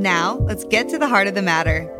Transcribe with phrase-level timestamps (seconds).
[0.00, 1.94] Now, let's get to the heart of the matter.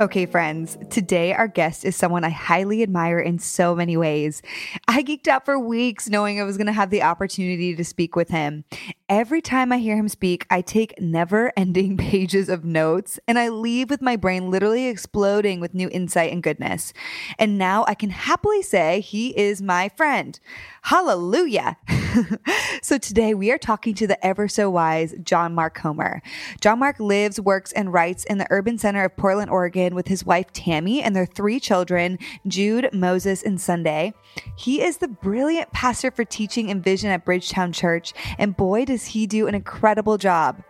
[0.00, 4.40] Okay, friends, today our guest is someone I highly admire in so many ways.
[4.88, 8.16] I geeked out for weeks knowing I was going to have the opportunity to speak
[8.16, 8.64] with him.
[9.10, 13.50] Every time I hear him speak, I take never ending pages of notes and I
[13.50, 16.94] leave with my brain literally exploding with new insight and goodness.
[17.38, 20.40] And now I can happily say he is my friend.
[20.80, 21.76] Hallelujah.
[22.82, 26.22] so today we are talking to the ever so wise John Mark Comer.
[26.60, 30.24] John Mark lives, works, and writes in the urban center of Portland, Oregon with his
[30.24, 34.14] wife Tammy and their three children, Jude, Moses, and Sunday.
[34.56, 39.06] He is the brilliant pastor for teaching and vision at Bridgetown Church, and boy, does
[39.06, 40.62] he do an incredible job.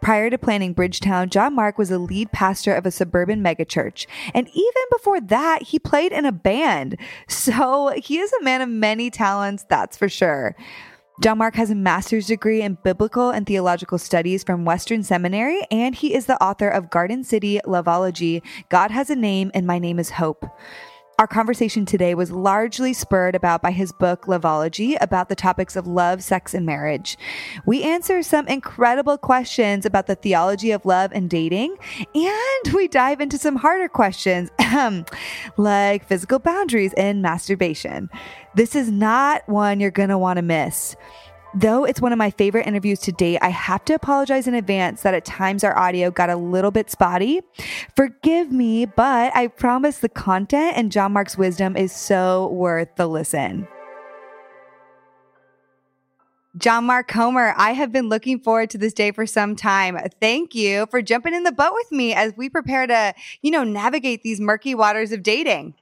[0.00, 4.06] Prior to planning Bridgetown, John Mark was a lead pastor of a suburban megachurch.
[4.34, 6.96] And even before that, he played in a band.
[7.28, 10.56] So he is a man of many talents, that's for sure.
[11.22, 15.94] John Mark has a master's degree in biblical and theological studies from Western Seminary, and
[15.94, 19.98] he is the author of Garden City Loveology God Has a Name, and My Name
[19.98, 20.44] is Hope.
[21.18, 25.86] Our conversation today was largely spurred about by his book, Loveology, about the topics of
[25.86, 27.16] love, sex, and marriage.
[27.64, 31.74] We answer some incredible questions about the theology of love and dating,
[32.14, 35.06] and we dive into some harder questions, um,
[35.56, 38.10] like physical boundaries and masturbation.
[38.54, 40.96] This is not one you're going to want to miss.
[41.58, 45.00] Though it's one of my favorite interviews to date, I have to apologize in advance
[45.00, 47.40] that at times our audio got a little bit spotty.
[47.96, 53.06] Forgive me, but I promise the content and John Mark's wisdom is so worth the
[53.06, 53.66] listen.
[56.58, 59.98] John Mark Comer, I have been looking forward to this day for some time.
[60.20, 63.64] Thank you for jumping in the boat with me as we prepare to, you know,
[63.64, 65.72] navigate these murky waters of dating.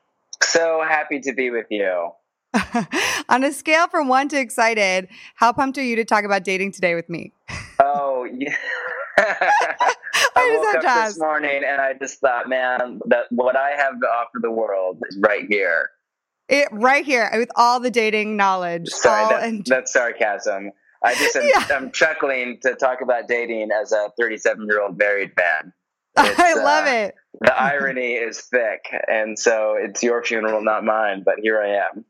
[0.41, 2.13] So happy to be with you.
[3.29, 6.73] On a scale from one to excited, how pumped are you to talk about dating
[6.73, 7.33] today with me?
[7.81, 8.55] Oh, yeah.
[10.37, 14.07] I woke up this morning and I just thought, man, that what I have to
[14.07, 15.91] offer the world is right here.
[16.49, 18.89] It right here with all the dating knowledge.
[18.89, 20.73] Sorry, that, and- that's sarcasm.
[21.03, 21.77] I just am, yeah.
[21.77, 25.73] I'm chuckling to talk about dating as a 37 year old married man.
[26.17, 27.15] It's, I love uh, it.
[27.41, 31.25] The irony is thick, and so it's your funeral, not mine.
[31.25, 32.05] But here I am.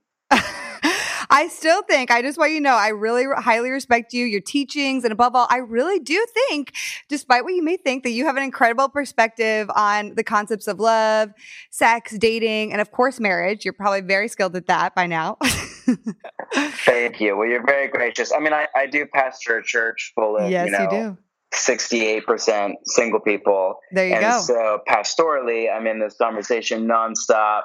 [1.35, 4.41] I still think, I just want you to know, I really highly respect you, your
[4.41, 6.73] teachings, and above all, I really do think,
[7.09, 10.79] despite what you may think, that you have an incredible perspective on the concepts of
[10.79, 11.33] love,
[11.71, 13.65] sex, dating, and of course, marriage.
[13.65, 15.39] You're probably very skilled at that by now.
[16.55, 17.37] Thank you.
[17.37, 18.33] Well, you're very gracious.
[18.33, 21.19] I mean, I, I do pastor a church full of, yes, you know, you do.
[21.53, 23.81] 68% single people.
[23.91, 24.41] There you and go.
[24.41, 27.63] So pastorally, I'm in this conversation nonstop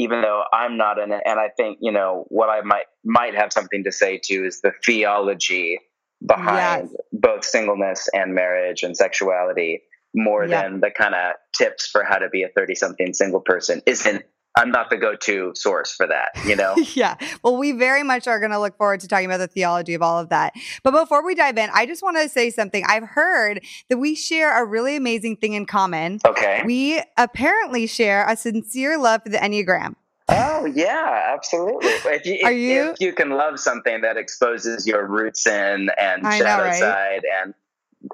[0.00, 1.22] even though I'm not in it.
[1.26, 4.62] And I think, you know, what I might might have something to say to is
[4.62, 5.78] the theology
[6.26, 7.00] behind yes.
[7.12, 9.82] both singleness and marriage and sexuality
[10.14, 10.62] more yeah.
[10.62, 14.24] than the kind of tips for how to be a 30 something single person isn't
[14.56, 16.74] I'm not the go-to source for that, you know?
[16.94, 17.16] yeah.
[17.42, 20.02] Well, we very much are going to look forward to talking about the theology of
[20.02, 20.54] all of that.
[20.82, 22.84] But before we dive in, I just want to say something.
[22.86, 26.20] I've heard that we share a really amazing thing in common.
[26.26, 26.62] Okay.
[26.64, 29.94] We apparently share a sincere love for the Enneagram.
[30.32, 31.88] Oh yeah, absolutely.
[31.88, 32.90] If you, Are you?
[32.90, 36.78] If you can love something that exposes your roots in and I shadow know, right?
[36.78, 37.54] side and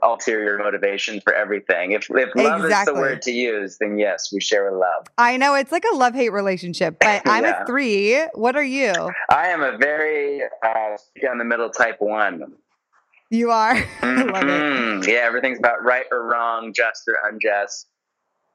[0.03, 1.93] ulterior motivation for everything.
[1.93, 2.93] If if love exactly.
[2.93, 5.07] is the word to use, then yes, we share a love.
[5.19, 7.63] I know it's like a love hate relationship, but I'm yeah.
[7.63, 8.21] a three.
[8.35, 8.93] What are you?
[9.31, 12.55] I am a very uh, in the middle type one.
[13.31, 13.77] You are.
[14.07, 15.09] Mm-hmm.
[15.09, 17.89] Yeah, everything's about right or wrong, just or unjust.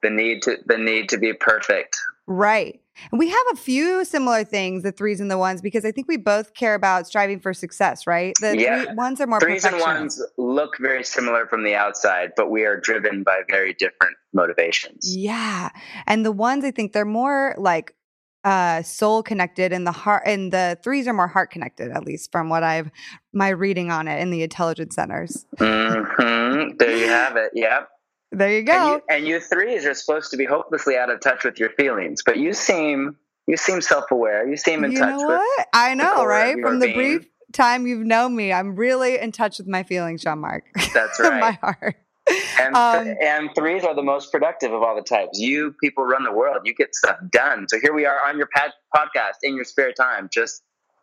[0.01, 1.97] The need to the need to be perfect.
[2.27, 2.81] Right.
[3.11, 6.07] And we have a few similar things, the threes and the ones, because I think
[6.07, 8.33] we both care about striving for success, right?
[8.39, 8.85] The yeah.
[8.85, 12.63] three, ones are more threes and ones look very similar from the outside, but we
[12.63, 15.15] are driven by very different motivations.
[15.15, 15.69] Yeah.
[16.05, 17.95] And the ones I think they're more like
[18.43, 22.31] uh soul connected and the heart and the threes are more heart connected at least
[22.31, 22.89] from what i've
[23.33, 26.75] my reading on it in the intelligence centers mm-hmm.
[26.77, 27.89] there you have it yep
[28.31, 28.73] there you go.
[28.73, 31.69] And you, and you threes are supposed to be hopelessly out of touch with your
[31.71, 33.15] feelings, but you seem
[33.47, 34.47] you seem self aware.
[34.47, 35.37] You seem in you touch know with.
[35.37, 35.67] What?
[35.73, 36.55] I know, right?
[36.61, 36.95] From the being.
[36.95, 40.63] brief time you've known me, I'm really in touch with my feelings, John Mark.
[40.93, 41.39] That's right.
[41.39, 41.95] my heart.
[42.59, 45.39] And, um, and threes are the most productive of all the types.
[45.39, 46.59] You people run the world.
[46.63, 47.65] You get stuff done.
[47.67, 50.61] So here we are on your pad- podcast in your spare time, just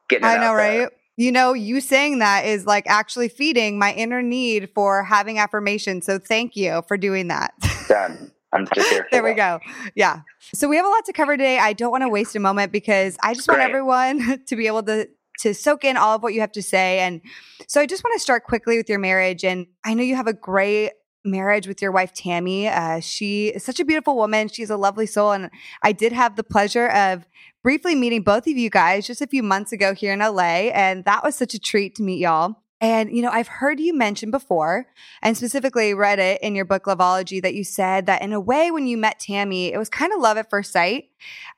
[0.08, 0.24] getting.
[0.24, 0.78] I know, right?
[0.78, 0.90] There.
[1.18, 6.00] You know, you saying that is like actually feeding my inner need for having affirmation.
[6.00, 7.54] So thank you for doing that.
[7.88, 8.30] Done.
[8.52, 9.08] I'm just here.
[9.10, 9.58] there we go.
[9.96, 10.20] Yeah.
[10.54, 11.58] So we have a lot to cover today.
[11.58, 13.58] I don't want to waste a moment because I just Great.
[13.58, 15.08] want everyone to be able to
[15.40, 17.00] to soak in all of what you have to say.
[17.00, 17.20] And
[17.66, 19.44] so I just want to start quickly with your marriage.
[19.44, 20.92] And I know you have a great
[21.24, 22.68] marriage with your wife Tammy.
[22.68, 24.48] Uh, she is such a beautiful woman.
[24.48, 25.50] She's a lovely soul, and
[25.82, 27.26] I did have the pleasure of
[27.62, 31.04] briefly meeting both of you guys just a few months ago here in LA, and
[31.04, 32.56] that was such a treat to meet y'all.
[32.80, 34.86] And, you know, I've heard you mention before,
[35.20, 38.70] and specifically read it in your book, Loveology, that you said that in a way,
[38.70, 41.06] when you met Tammy, it was kind of love at first sight,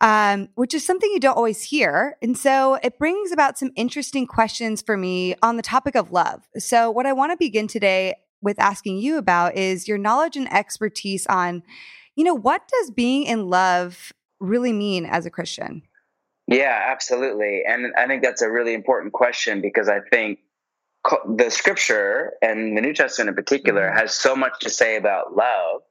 [0.01, 2.17] um, which is something you don't always hear.
[2.23, 6.49] And so it brings about some interesting questions for me on the topic of love.
[6.57, 10.53] So, what I want to begin today with asking you about is your knowledge and
[10.53, 11.63] expertise on,
[12.17, 15.83] you know, what does being in love really mean as a Christian?
[16.47, 17.63] Yeah, absolutely.
[17.67, 20.41] And I think that's a really important question because I think
[21.27, 23.99] the scripture and the New Testament in particular mm-hmm.
[23.99, 25.83] has so much to say about love.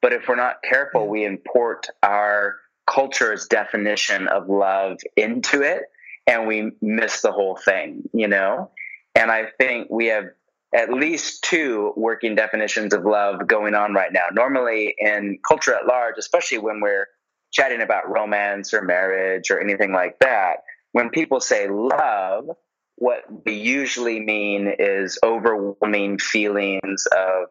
[0.00, 2.56] But if we're not careful, we import our
[2.86, 5.82] culture's definition of love into it
[6.26, 8.70] and we miss the whole thing, you know?
[9.14, 10.26] And I think we have
[10.74, 14.26] at least two working definitions of love going on right now.
[14.32, 17.06] Normally, in culture at large, especially when we're
[17.50, 20.58] chatting about romance or marriage or anything like that,
[20.92, 22.50] when people say love,
[22.96, 27.48] what they usually mean is overwhelming feelings of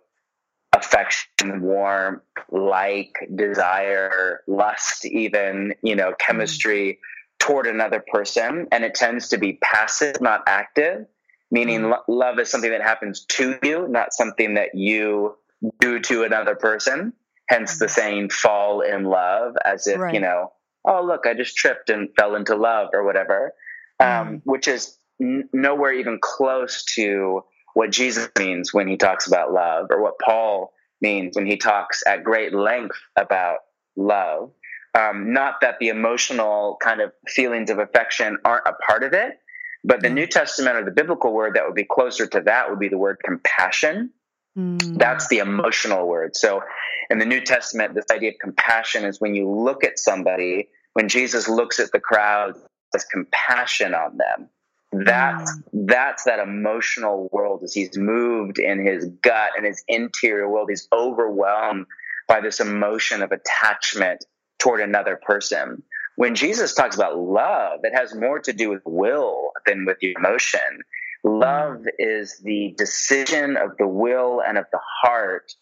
[0.76, 2.22] affection, warmth,
[2.52, 6.16] like, desire, lust, even, you know, hmm.
[6.20, 7.00] chemistry
[7.40, 8.68] toward another person.
[8.72, 11.08] And it tends to be passive, not active
[11.52, 15.36] meaning lo- love is something that happens to you, not something that you
[15.80, 17.14] do to another person.
[17.50, 20.14] Hence the saying fall in love, as if, right.
[20.14, 20.52] you know,
[20.86, 23.54] oh, look, I just tripped and fell into love or whatever,
[24.00, 24.42] um, mm.
[24.44, 29.88] which is n- nowhere even close to what Jesus means when he talks about love
[29.92, 33.60] or what Paul means when he talks at great length about
[33.96, 34.52] love.
[34.96, 39.40] Um, not that the emotional kind of feelings of affection aren't a part of it,
[39.88, 42.78] but the New Testament or the biblical word that would be closer to that would
[42.78, 44.12] be the word compassion.
[44.58, 44.98] Mm.
[44.98, 46.36] That's the emotional word.
[46.36, 46.62] So
[47.10, 51.08] in the New Testament, this idea of compassion is when you look at somebody, when
[51.08, 52.56] Jesus looks at the crowd,
[52.94, 54.50] has compassion on them.
[54.92, 55.88] That's mm.
[55.88, 60.68] that's that emotional world as he's moved in his gut and his interior world.
[60.70, 61.86] He's overwhelmed
[62.28, 64.26] by this emotion of attachment
[64.60, 65.84] toward another person
[66.18, 70.14] when Jesus talks about love, it has more to do with will than with your
[70.18, 70.82] emotion.
[71.24, 75.54] Love is the decision of the will and of the heart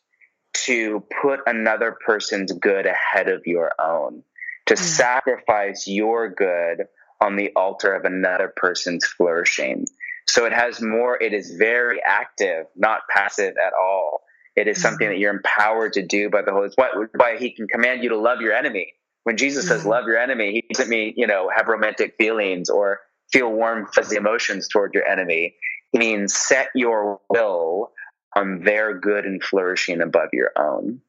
[0.53, 4.23] to put another person's good ahead of your own,
[4.67, 4.77] to mm.
[4.77, 6.85] sacrifice your good
[7.19, 9.85] on the altar of another person's flourishing.
[10.25, 14.21] So it has more, it is very active, not passive at all.
[14.55, 17.09] It is something that you're empowered to do by the Holy Spirit.
[17.13, 18.93] Why he can command you to love your enemy
[19.25, 19.89] when Jesus says, mm-hmm.
[19.89, 22.99] love your enemy, he doesn't mean, you know, have romantic feelings or
[23.31, 25.55] feel warm, fuzzy emotions toward your enemy.
[25.91, 27.91] He means set your will
[28.35, 31.01] on their good and flourishing above your own.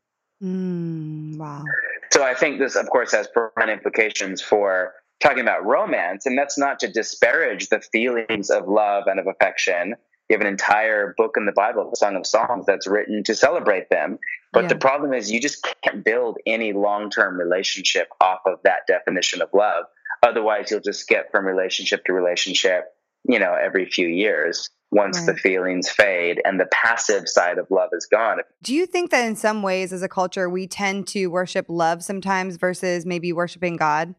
[0.42, 1.62] Mm, wow.
[2.10, 6.24] So I think this, of course, has profound implications for talking about romance.
[6.24, 9.94] And that's not to disparage the feelings of love and of affection
[10.28, 13.34] you have an entire book in the Bible, the Song of Songs, that's written to
[13.34, 14.18] celebrate them.
[14.52, 14.68] But yeah.
[14.68, 19.40] the problem is, you just can't build any long term relationship off of that definition
[19.40, 19.84] of love.
[20.22, 22.86] Otherwise, you'll just get from relationship to relationship,
[23.28, 25.26] you know, every few years once right.
[25.26, 28.38] the feelings fade and the passive side of love is gone.
[28.62, 32.02] Do you think that in some ways, as a culture, we tend to worship love
[32.02, 34.14] sometimes versus maybe worshiping God?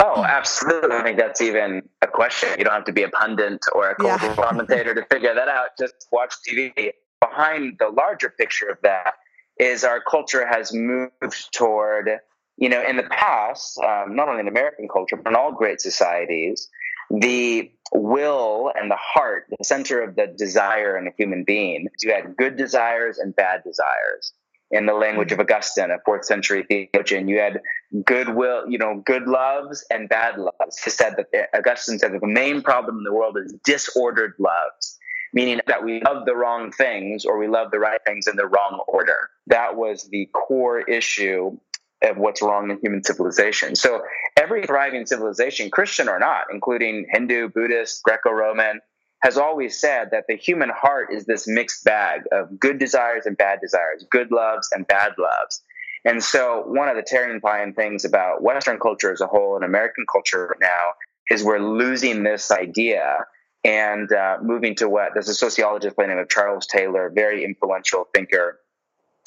[0.00, 0.96] Oh, absolutely.
[0.96, 2.50] I think that's even a question.
[2.58, 4.42] You don't have to be a pundit or a cultural yeah.
[4.42, 5.68] commentator to figure that out.
[5.78, 6.92] Just watch TV.
[7.20, 9.14] Behind the larger picture of that
[9.58, 12.08] is our culture has moved toward,
[12.56, 15.80] you know, in the past, um, not only in American culture, but in all great
[15.80, 16.68] societies,
[17.10, 22.12] the will and the heart, the center of the desire in a human being, you
[22.12, 24.32] had good desires and bad desires
[24.70, 27.28] in the language of Augustine, a fourth century theologian.
[27.28, 27.60] You had
[28.04, 30.78] goodwill, you know, good loves and bad loves.
[30.82, 34.34] He said that eh, Augustine said that the main problem in the world is disordered
[34.38, 34.98] loves,
[35.32, 38.46] meaning that we love the wrong things or we love the right things in the
[38.46, 39.30] wrong order.
[39.46, 41.56] That was the core issue
[42.02, 43.74] of what's wrong in human civilization.
[43.74, 44.02] So
[44.36, 48.80] every thriving civilization, Christian or not, including Hindu, Buddhist, Greco-Roman,
[49.20, 53.36] has always said that the human heart is this mixed bag of good desires and
[53.36, 55.62] bad desires, good loves and bad loves.
[56.04, 60.06] And so, one of the terrifying things about Western culture as a whole and American
[60.10, 60.92] culture now
[61.30, 63.26] is we're losing this idea
[63.64, 67.44] and uh, moving to what there's a sociologist by the name of Charles Taylor, very
[67.44, 68.60] influential thinker,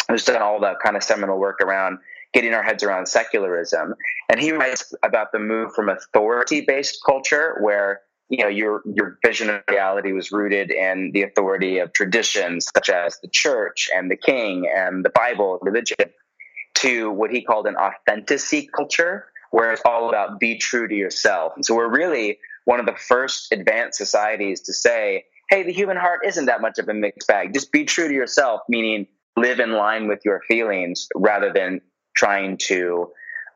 [0.07, 1.99] who's done all the kind of seminal work around
[2.33, 3.93] getting our heads around secularism.
[4.29, 8.01] And he writes about the move from authority based culture where
[8.31, 12.89] you know your your vision of reality was rooted in the authority of traditions such
[12.89, 16.09] as the church and the king and the bible religion
[16.73, 21.53] to what he called an authenticity culture where it's all about be true to yourself.
[21.55, 25.97] And so we're really one of the first advanced societies to say hey the human
[25.97, 27.53] heart isn't that much of a mixed bag.
[27.53, 29.07] Just be true to yourself meaning
[29.37, 31.81] live in line with your feelings rather than
[32.15, 33.11] trying to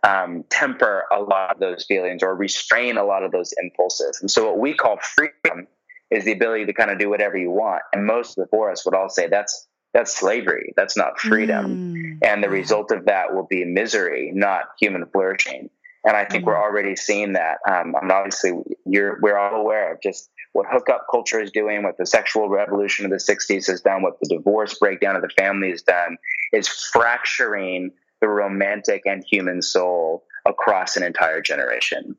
[0.05, 4.19] um, temper a lot of those feelings or restrain a lot of those impulses.
[4.21, 5.67] And so, what we call freedom
[6.12, 7.81] is the ability to kind of do whatever you want.
[7.91, 10.74] And most before us would all say that's that's slavery.
[10.75, 11.95] That's not freedom.
[11.95, 12.17] Mm.
[12.21, 15.69] And the result of that will be misery, not human flourishing.
[16.03, 16.47] And I think mm.
[16.47, 17.59] we're already seeing that.
[17.67, 18.51] Um, and obviously,
[18.85, 23.05] you're, we're all aware of just what hookup culture is doing, what the sexual revolution
[23.05, 26.17] of the 60s has done, what the divorce breakdown of the family has done,
[26.51, 27.91] is fracturing
[28.25, 32.15] the romantic and human soul across an entire generation.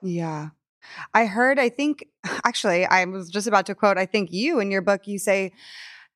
[0.00, 0.48] Yeah.
[1.12, 2.06] I heard, I think,
[2.44, 5.52] actually, I was just about to quote, I think you in your book, you say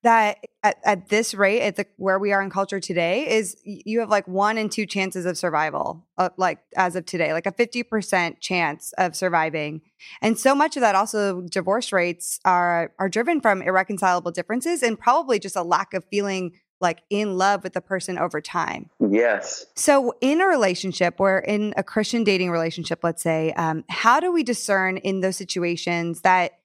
[0.02, 4.00] that at, at this rate, at the, where we are in culture today, is you
[4.00, 7.52] have like one in two chances of survival, uh, like as of today, like a
[7.52, 9.82] 50% chance of surviving.
[10.22, 14.98] And so much of that also divorce rates are, are driven from irreconcilable differences and
[14.98, 18.90] probably just a lack of feeling like in love with the person over time.
[19.00, 19.66] Yes.
[19.74, 24.32] So, in a relationship or in a Christian dating relationship, let's say, um, how do
[24.32, 26.58] we discern in those situations that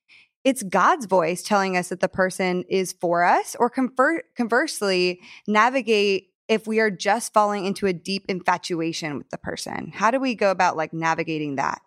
[0.44, 6.30] it's God's voice telling us that the person is for us, or conver- conversely, navigate
[6.50, 9.92] if we are just falling into a deep infatuation with the person?
[9.94, 11.82] How do we go about like navigating that?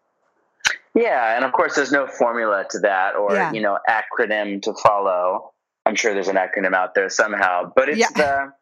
[0.94, 3.52] Yeah, and of course, there's no formula to that or yeah.
[3.52, 5.51] you know acronym to follow.
[5.84, 8.08] I'm sure there's an acronym out there somehow, but it's yeah.
[8.14, 8.52] the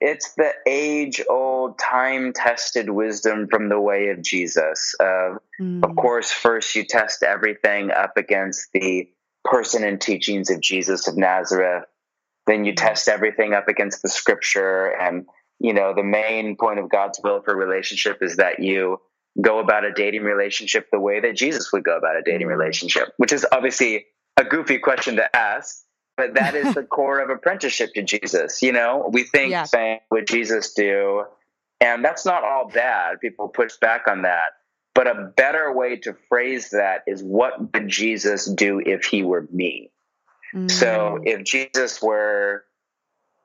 [0.00, 4.94] it's the age old, time tested wisdom from the way of Jesus.
[5.00, 5.82] Uh, mm.
[5.82, 9.08] Of course, first you test everything up against the
[9.44, 11.84] person and teachings of Jesus of Nazareth.
[12.46, 14.86] Then you test everything up against the scripture.
[14.86, 15.26] And,
[15.58, 19.00] you know, the main point of God's will for relationship is that you
[19.40, 22.56] go about a dating relationship the way that Jesus would go about a dating mm.
[22.56, 25.82] relationship, which is obviously a goofy question to ask
[26.18, 28.60] but that is the core of apprenticeship to Jesus.
[28.60, 29.62] You know, we think yeah.
[29.62, 31.24] saying, would Jesus do?
[31.80, 33.20] And that's not all bad.
[33.20, 34.50] People push back on that.
[34.94, 39.46] But a better way to phrase that is what would Jesus do if he were
[39.52, 39.92] me?
[40.52, 40.68] Mm.
[40.68, 42.64] So if Jesus were,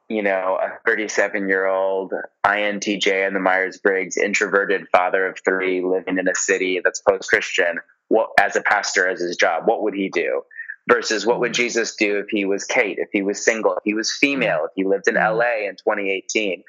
[0.10, 2.12] you know, a 37 year old
[2.44, 7.30] INTJ in the Myers Briggs, introverted father of three living in a city that's post
[7.30, 7.78] Christian,
[8.08, 10.42] what, as a pastor, as his job, what would he do?
[10.90, 11.56] Versus what would mm.
[11.56, 14.72] Jesus do if he was Kait, if he was single, if he was female, if
[14.76, 15.38] he lived in mm.
[15.38, 16.64] LA in 2018?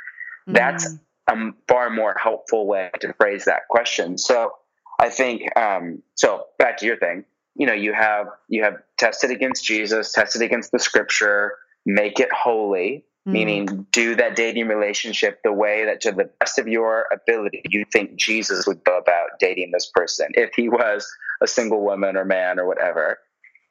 [0.46, 1.00] That's mm.
[1.28, 4.18] a far more helpful way to phrase that question.
[4.18, 4.52] So
[5.00, 7.24] I think, um, so back to your thing,
[7.56, 11.56] you know, you have, you have tested against Jesus, tested against the scripture,
[11.86, 13.32] make it holy, mm.
[13.32, 17.84] meaning do that dating relationship the way that to the best of your ability, you
[17.92, 21.06] think Jesus would go about dating this person if he was
[21.42, 23.18] a single woman or man or whatever.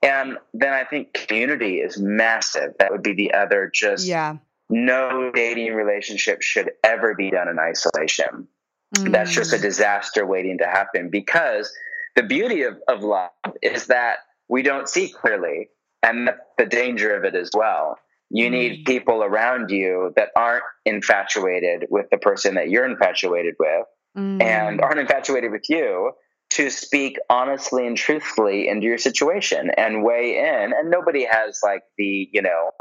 [0.03, 2.73] And then I think community is massive.
[2.79, 4.35] That would be the other just yeah.
[4.69, 8.49] no dating relationship should ever be done in isolation.
[8.97, 9.13] Mm.
[9.13, 9.61] That's just a mm.
[9.61, 11.71] disaster waiting to happen because
[12.17, 13.29] the beauty of, of love
[13.61, 14.17] is that
[14.49, 15.69] we don't see clearly.
[16.03, 17.97] And the danger of it as well.
[18.29, 18.51] You mm.
[18.51, 23.85] need people around you that aren't infatuated with the person that you're infatuated with
[24.17, 24.43] mm.
[24.43, 26.11] and aren't infatuated with you
[26.53, 30.73] to speak honestly and truthfully into your situation and weigh in.
[30.73, 32.71] And nobody has like the, you know,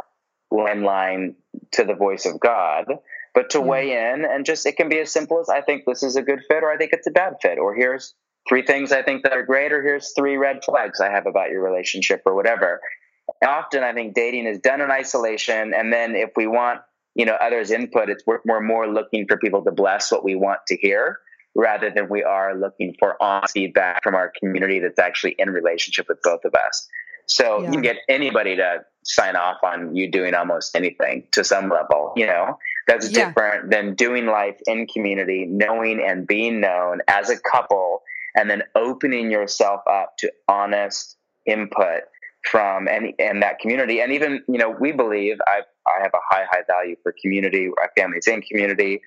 [0.53, 1.35] landline
[1.73, 2.85] to the voice of God,
[3.35, 3.69] but to mm-hmm.
[3.69, 6.23] weigh in and just, it can be as simple as I think this is a
[6.23, 8.15] good fit or I think it's a bad fit, or here's
[8.47, 11.51] three things I think that are great, or here's three red flags I have about
[11.51, 12.81] your relationship or whatever.
[13.43, 15.73] often I think dating is done in isolation.
[15.73, 16.81] And then if we want,
[17.15, 20.35] you know, others' input, it's we're, we're more looking for people to bless what we
[20.35, 21.21] want to hear
[21.55, 26.07] rather than we are looking for honest feedback from our community that's actually in relationship
[26.09, 26.89] with both of us.
[27.27, 27.67] So yeah.
[27.67, 32.13] you can get anybody to sign off on you doing almost anything to some level,
[32.17, 32.59] you know.
[32.87, 33.27] That's yeah.
[33.27, 38.03] different than doing life in community, knowing and being known as a couple,
[38.35, 41.17] and then opening yourself up to honest
[41.47, 42.03] input
[42.45, 44.01] from any and that community.
[44.01, 47.71] And even, you know, we believe I I have a high, high value for community,
[47.81, 49.01] our families in community.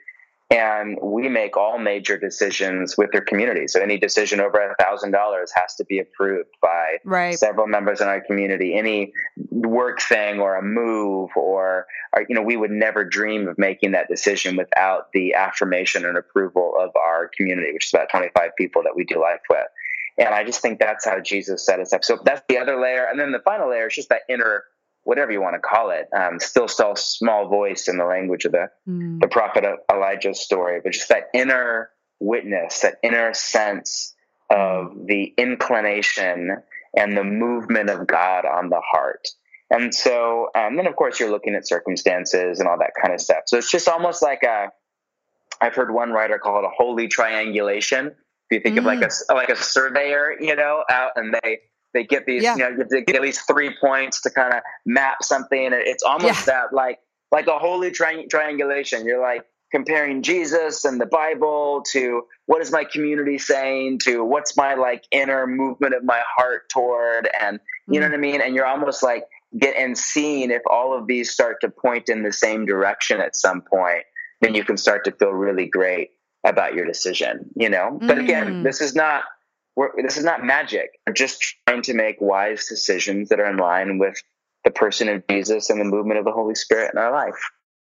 [0.52, 3.68] And we make all major decisions with their community.
[3.68, 7.34] So any decision over a thousand dollars has to be approved by right.
[7.34, 8.75] several members in our community.
[8.75, 9.12] Any
[9.50, 13.94] work thing or a move or, or, you know, we would never dream of making
[13.94, 18.84] that decision without the affirmation and approval of our community, which is about 25 people
[18.84, 19.66] that we do life with.
[20.18, 22.06] And I just think that's how Jesus set us up.
[22.06, 23.06] So that's the other layer.
[23.10, 24.64] And then the final layer is just that inner,
[25.05, 28.51] whatever you want to call it, um, still, still small voice in the language of
[28.51, 29.19] the, mm.
[29.21, 34.13] the prophet Elijah's story, but just that inner witness, that inner sense
[34.50, 36.57] of the inclination
[36.97, 39.27] and the movement of God on the heart.
[39.69, 43.13] And so, and um, then of course, you're looking at circumstances and all that kind
[43.13, 43.43] of stuff.
[43.47, 44.71] So it's just almost like a,
[45.62, 48.07] I've heard one writer call it a holy triangulation
[48.50, 48.79] if you think mm.
[48.79, 49.35] of like a mm.
[49.35, 51.59] like a surveyor, you know, out and they
[51.96, 52.56] they get these, yeah.
[52.56, 55.70] you know, they get at least three points to kind of map something.
[55.72, 56.54] It's almost yeah.
[56.54, 57.00] that like
[57.32, 59.06] like a holy tri- triangulation.
[59.06, 64.56] You're like comparing Jesus and the Bible to what is my community saying to what's
[64.56, 68.02] my like inner movement of my heart toward, and you mm.
[68.02, 68.42] know what I mean.
[68.42, 69.24] And you're almost like
[69.58, 73.36] get and seeing if all of these start to point in the same direction at
[73.36, 74.04] some point,
[74.42, 76.12] then you can start to feel really great
[76.46, 77.98] about your decision, you know?
[78.02, 78.64] But again, mm.
[78.64, 79.24] this is not
[79.98, 81.00] this is not magic.
[81.05, 84.15] We're just trying to make wise decisions that are in line with
[84.63, 87.36] the person of Jesus and the movement of the Holy Spirit in our life.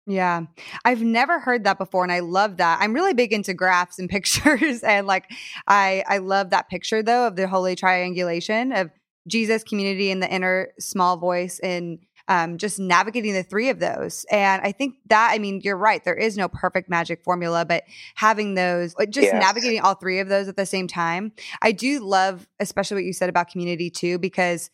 [0.08, 0.42] Yeah.
[0.84, 2.80] I've never heard that before and I love that.
[2.80, 5.32] I'm really big into graphs and pictures and like
[5.68, 8.92] I I love that picture though of the holy triangulation of
[9.28, 14.26] Jesus community and the inner small voice and um, just navigating the three of those.
[14.32, 16.04] And I think that, I mean, you're right.
[16.04, 17.84] There is no perfect magic formula, but
[18.16, 21.32] having those, just navigating all three of those at the same time.
[21.62, 24.70] I do love, especially what you said about community too, because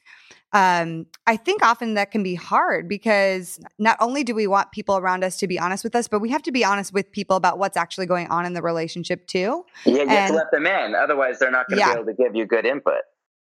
[0.53, 4.97] um, I think often that can be hard because not only do we want people
[4.97, 7.37] around us to be honest with us, but we have to be honest with people
[7.37, 9.65] about what's actually going on in the relationship too.
[9.85, 10.93] Yeah, you and, have to let them in.
[10.93, 11.93] Otherwise, they're not going to yeah.
[11.93, 13.01] be able to give you good input.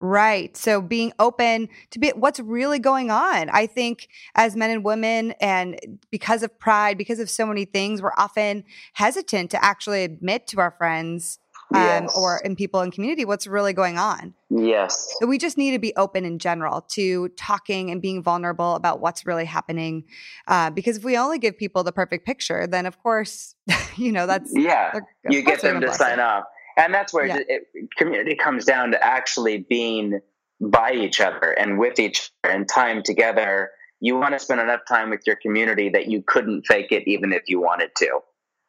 [0.05, 0.55] Right.
[0.55, 3.49] So being open to be what's really going on.
[3.49, 8.03] I think as men and women, and because of pride, because of so many things,
[8.03, 11.39] we're often hesitant to actually admit to our friends
[11.75, 12.15] um, yes.
[12.19, 14.35] or in people in community what's really going on.
[14.51, 15.17] Yes.
[15.21, 19.01] So we just need to be open in general to talking and being vulnerable about
[19.01, 20.05] what's really happening.
[20.47, 23.55] Uh, because if we only give people the perfect picture, then of course,
[23.97, 27.39] you know, that's yeah, you get them to sign up and that's where yeah.
[27.47, 30.21] it, community comes down to actually being
[30.61, 34.81] by each other and with each other and time together you want to spend enough
[34.89, 38.21] time with your community that you couldn't fake it even if you wanted to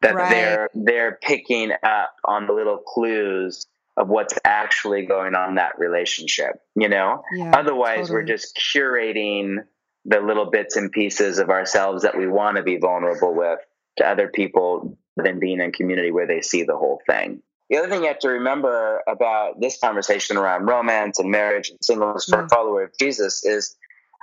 [0.01, 0.29] that right.
[0.29, 3.65] they're they're picking up on the little clues
[3.97, 8.15] of what's actually going on in that relationship you know yeah, otherwise totally.
[8.15, 9.57] we're just curating
[10.05, 13.59] the little bits and pieces of ourselves that we want to be vulnerable with
[13.97, 17.89] to other people than being in community where they see the whole thing the other
[17.89, 22.37] thing you have to remember about this conversation around romance and marriage and singleness for
[22.37, 22.45] mm.
[22.45, 23.75] a follower of Jesus is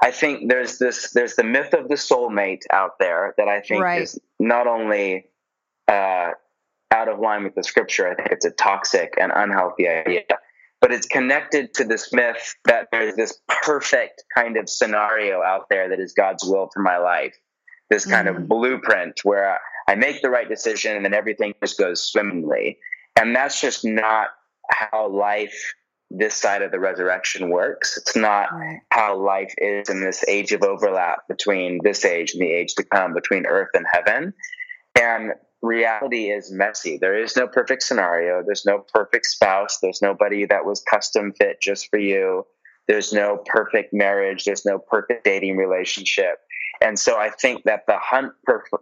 [0.03, 3.83] I think there's this there's the myth of the soulmate out there that I think
[3.83, 4.03] right.
[4.03, 5.27] is not only
[5.87, 6.31] uh,
[6.91, 10.23] out of line with the scripture, I think it's a toxic and unhealthy idea,
[10.81, 15.89] but it's connected to this myth that there's this perfect kind of scenario out there
[15.89, 17.37] that is God's will for my life,
[17.89, 18.37] this kind mm.
[18.37, 22.79] of blueprint where I make the right decision and then everything just goes swimmingly.
[23.17, 24.29] And that's just not
[24.71, 25.75] how life
[26.11, 27.97] this side of the resurrection works.
[27.97, 28.49] It's not
[28.91, 32.85] how life is in this age of overlap between this age and the age to
[32.85, 34.35] come, between earth and heaven.
[34.95, 36.99] And reality is messy.
[36.99, 38.43] There is no perfect scenario.
[38.45, 39.79] There's no perfect spouse.
[39.81, 42.45] There's nobody that was custom fit just for you.
[42.89, 44.45] There's no perfect marriage.
[44.45, 46.41] There's no perfect dating relationship.
[46.83, 48.33] And so I think that the hunt,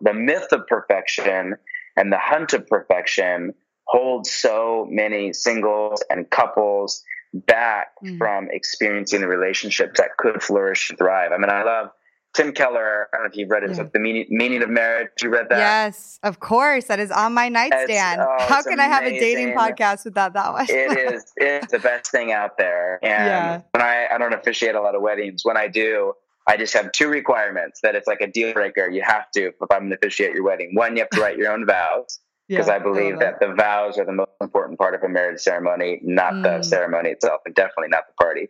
[0.00, 1.54] the myth of perfection
[1.96, 3.52] and the hunt of perfection
[3.90, 7.02] hold so many singles and couples
[7.34, 8.18] back mm-hmm.
[8.18, 11.32] from experiencing the relationships that could flourish and thrive.
[11.32, 11.88] I mean, I love
[12.32, 13.08] Tim Keller.
[13.12, 13.82] I don't know if you've read his yeah.
[13.82, 15.08] book, The Meaning, Meaning, of Marriage.
[15.20, 15.58] You read that?
[15.58, 16.84] Yes, of course.
[16.84, 18.20] That is on my nightstand.
[18.20, 18.78] Oh, How can amazing.
[18.78, 20.66] I have a dating podcast without that one?
[20.68, 21.24] it is.
[21.36, 23.04] It's the best thing out there.
[23.04, 23.60] And yeah.
[23.72, 26.12] when I, I don't officiate a lot of weddings, when I do,
[26.46, 28.88] I just have two requirements that it's like a deal breaker.
[28.88, 30.74] You have to, if I'm going to officiate your wedding.
[30.74, 33.40] One, you have to write your own vows because yeah, I believe I that.
[33.40, 33.48] that.
[33.48, 36.42] the vows are the most important part of a marriage ceremony, not mm.
[36.42, 38.48] the ceremony itself, and definitely not the party.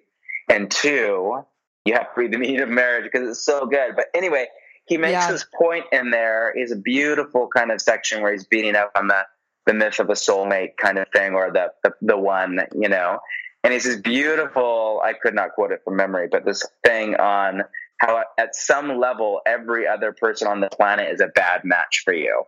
[0.49, 1.45] And two,
[1.85, 3.95] you have to read the meaning of marriage because it's so good.
[3.95, 4.47] But anyway,
[4.87, 5.31] he makes yeah.
[5.31, 6.51] this point in there.
[6.51, 9.27] Is a beautiful kind of section where he's beating up on the
[9.67, 13.19] the myth of a soulmate kind of thing, or the the, the one, you know.
[13.63, 17.65] And it's this beautiful, I could not quote it from memory, but this thing on
[17.99, 22.15] how at some level, every other person on the planet is a bad match for
[22.15, 22.45] you.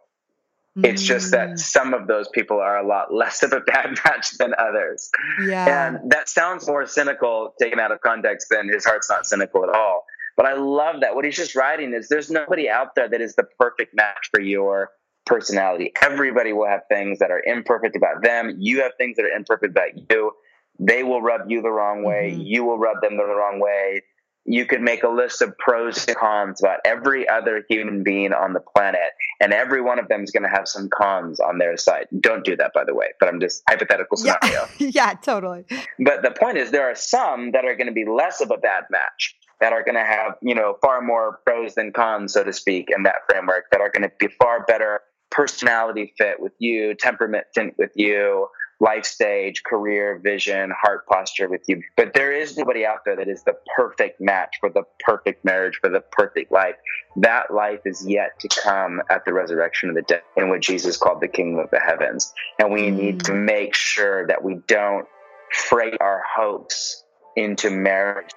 [0.76, 1.58] It's just that mm.
[1.58, 5.10] some of those people are a lot less of a bad match than others.
[5.46, 5.88] Yeah.
[5.88, 9.70] And that sounds more cynical taken out of context than his heart's not cynical at
[9.70, 10.04] all.
[10.36, 11.14] But I love that.
[11.14, 14.40] What he's just writing is there's nobody out there that is the perfect match for
[14.40, 14.90] your
[15.26, 15.92] personality.
[16.00, 18.56] Everybody will have things that are imperfect about them.
[18.58, 20.32] You have things that are imperfect about you.
[20.78, 22.30] They will rub you the wrong way.
[22.32, 22.40] Mm-hmm.
[22.40, 24.02] You will rub them the wrong way
[24.44, 28.52] you could make a list of pros and cons about every other human being on
[28.52, 31.76] the planet, and every one of them is going to have some cons on their
[31.76, 32.06] side.
[32.20, 34.66] Don't do that, by the way, but I'm just hypothetical scenario.
[34.78, 35.64] Yeah, yeah totally.
[35.98, 38.58] But the point is, there are some that are going to be less of a
[38.58, 42.42] bad match, that are going to have, you know, far more pros than cons, so
[42.42, 45.00] to speak, in that framework, that are going to be far better
[45.30, 48.48] personality fit with you, temperament fit with you,
[48.82, 51.80] life stage, career, vision, heart posture with you.
[51.96, 55.78] But there is nobody out there that is the perfect match for the perfect marriage,
[55.80, 56.74] for the perfect life.
[57.16, 60.96] That life is yet to come at the resurrection of the dead in what Jesus
[60.96, 62.34] called the kingdom of the heavens.
[62.58, 62.96] And we mm.
[62.96, 65.06] need to make sure that we don't
[65.52, 67.04] freight our hopes
[67.36, 68.30] into marriage.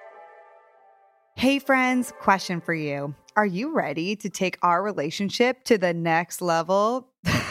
[1.34, 3.16] Hey, friends, question for you.
[3.36, 7.08] Are you ready to take our relationship to the next level?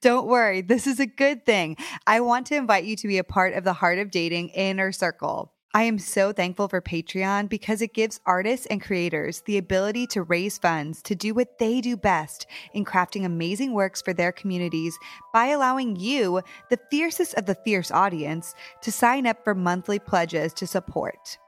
[0.00, 1.76] Don't worry, this is a good thing.
[2.06, 4.92] I want to invite you to be a part of the Heart of Dating inner
[4.92, 5.52] circle.
[5.74, 10.22] I am so thankful for Patreon because it gives artists and creators the ability to
[10.22, 14.98] raise funds to do what they do best in crafting amazing works for their communities
[15.32, 20.54] by allowing you, the fiercest of the fierce audience, to sign up for monthly pledges
[20.54, 21.38] to support.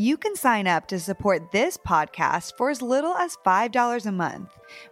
[0.00, 4.48] You can sign up to support this podcast for as little as $5 a month,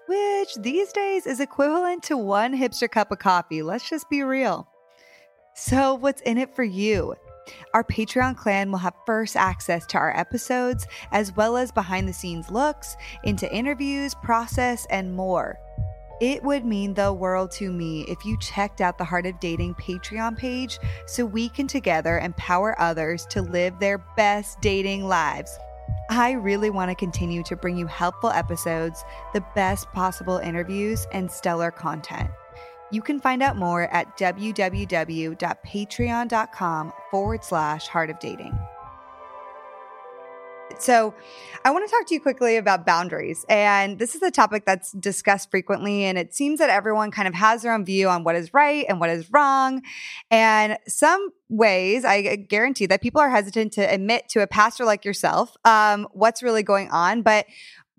[0.07, 3.63] which these days is equivalent to one hipster cup of coffee.
[3.63, 4.69] Let's just be real.
[5.55, 7.15] So, what's in it for you?
[7.73, 12.13] Our Patreon clan will have first access to our episodes, as well as behind the
[12.13, 12.95] scenes looks
[13.25, 15.57] into interviews, process, and more.
[16.21, 19.77] It would mean the world to me if you checked out the Heart of Dating
[19.77, 25.57] Patreon page so we can together empower others to live their best dating lives.
[26.11, 31.31] I really want to continue to bring you helpful episodes, the best possible interviews, and
[31.31, 32.31] stellar content.
[32.91, 38.59] You can find out more at www.patreon.com forward slash heart of dating.
[40.79, 41.15] So,
[41.65, 43.45] I want to talk to you quickly about boundaries.
[43.49, 46.05] And this is a topic that's discussed frequently.
[46.05, 48.87] And it seems that everyone kind of has their own view on what is right
[48.89, 49.83] and what is wrong.
[50.31, 55.05] And some ways, I guarantee that people are hesitant to admit to a pastor like
[55.05, 57.23] yourself um, what's really going on.
[57.23, 57.47] But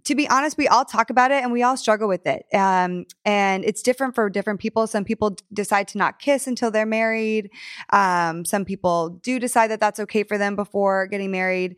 [0.06, 2.46] to be honest, we all talk about it and we all struggle with it.
[2.54, 4.88] Um, and it's different for different people.
[4.88, 7.52] Some people decide to not kiss until they're married.
[7.92, 11.76] Um, some people do decide that that's okay for them before getting married.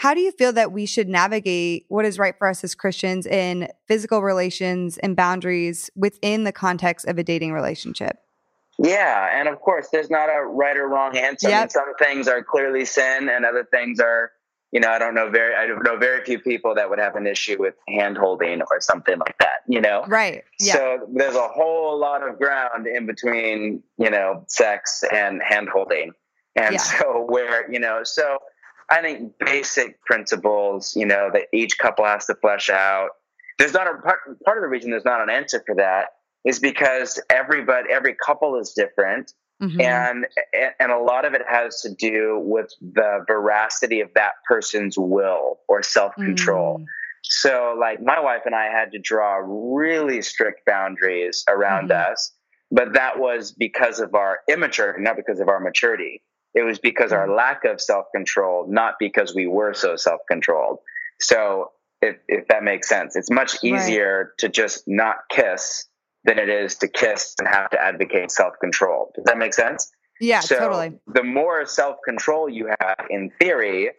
[0.00, 3.26] How do you feel that we should navigate what is right for us as Christians
[3.26, 8.16] in physical relations and boundaries within the context of a dating relationship?
[8.78, 11.50] Yeah, and of course, there's not a right or wrong answer.
[11.50, 11.54] Yep.
[11.54, 14.32] I mean, some things are clearly sin, and other things are,
[14.72, 17.14] you know, I don't know very, I don't know very few people that would have
[17.14, 19.64] an issue with hand holding or something like that.
[19.68, 20.44] You know, right?
[20.58, 20.76] Yeah.
[20.76, 26.12] So there's a whole lot of ground in between, you know, sex and hand holding,
[26.56, 26.80] and yeah.
[26.80, 28.38] so where you know, so
[28.90, 33.10] I think basic principles, you know, that each couple has to flesh out.
[33.58, 36.08] There's not a part, part of the reason there's not an answer for that
[36.44, 39.32] is because everybody, every couple is different.
[39.62, 39.80] Mm-hmm.
[39.82, 40.26] And
[40.80, 45.60] and a lot of it has to do with the veracity of that person's will
[45.68, 46.78] or self control.
[46.78, 46.86] Mm.
[47.22, 52.12] So, like my wife and I had to draw really strict boundaries around mm-hmm.
[52.12, 52.32] us,
[52.70, 56.22] but that was because of our immaturity, not because of our maturity.
[56.54, 57.36] It was because our mm-hmm.
[57.36, 60.78] lack of self control, not because we were so self controlled.
[61.20, 64.38] So, if, if that makes sense, it's much easier right.
[64.38, 65.86] to just not kiss
[66.24, 69.12] than it is to kiss and have to advocate self control.
[69.14, 69.90] Does that make sense?
[70.20, 70.98] Yeah, so totally.
[71.06, 73.90] The more self control you have in theory,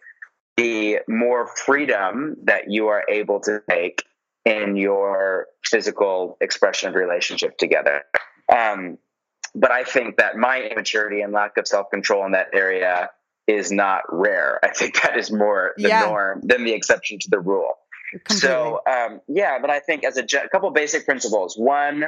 [0.58, 4.04] the more freedom that you are able to take
[4.46, 8.04] in your physical expression of relationship together.
[8.54, 8.98] Um,
[9.56, 13.10] but I think that my immaturity and lack of self control in that area
[13.48, 14.60] is not rare.
[14.64, 16.06] I think that is more the yeah.
[16.06, 17.78] norm than the exception to the rule.
[18.12, 18.40] Completely.
[18.40, 21.58] So, um, yeah, but I think as a, a couple basic principles.
[21.58, 22.06] One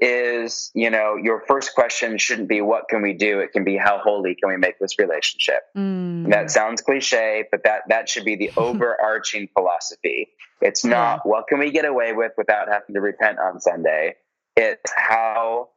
[0.00, 3.40] is, you know, your first question shouldn't be what can we do?
[3.40, 5.62] It can be how holy can we make this relationship?
[5.76, 6.30] Mm.
[6.30, 10.28] That sounds cliche, but that that should be the overarching philosophy.
[10.60, 11.30] It's not yeah.
[11.30, 14.16] what can we get away with without having to repent on Sunday.
[14.56, 15.68] It's how